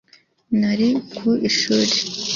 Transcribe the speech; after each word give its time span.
nari 0.59 0.89
ku 1.15 1.29
ishuri 1.49 1.95